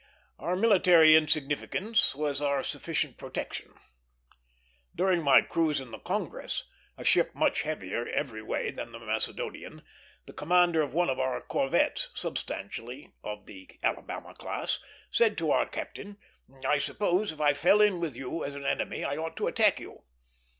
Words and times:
Our 0.39 0.55
military 0.55 1.15
insignificance 1.15 2.15
was 2.15 2.41
our 2.41 2.63
sufficient 2.63 3.17
protection. 3.19 3.75
During 4.95 5.21
my 5.21 5.43
cruise 5.43 5.79
in 5.79 5.91
the 5.91 5.99
Congress, 5.99 6.63
a 6.97 7.03
ship 7.03 7.35
much 7.35 7.61
heavier 7.61 8.07
every 8.07 8.41
way 8.41 8.71
than 8.71 8.93
the 8.93 8.99
Macedonian, 8.99 9.83
the 10.25 10.33
commander 10.33 10.81
of 10.81 10.91
one 10.95 11.11
of 11.11 11.19
our 11.19 11.39
corvettes, 11.39 12.09
substantially 12.15 13.13
of 13.23 13.45
the 13.45 13.69
Alabama 13.83 14.33
class, 14.33 14.79
said 15.11 15.37
to 15.37 15.51
our 15.51 15.67
captain, 15.67 16.17
"I 16.67 16.79
suppose, 16.79 17.31
if 17.31 17.39
I 17.39 17.53
fell 17.53 17.79
in 17.79 17.99
with 17.99 18.15
you 18.15 18.43
as 18.43 18.55
an 18.55 18.65
enemy, 18.65 19.03
I 19.03 19.17
ought 19.17 19.37
to 19.37 19.45
attack 19.47 19.79
you." 19.79 20.01